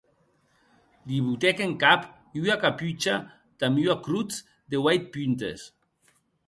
Li 1.11 1.19
botèc 1.25 1.61
en 1.67 1.75
cap 1.83 2.07
ua 2.43 2.55
capucha 2.65 3.15
damb 3.59 3.77
ua 3.85 4.01
crotz 4.09 4.35
de 4.69 4.77
ueit 4.85 5.03
puntes. 5.15 5.59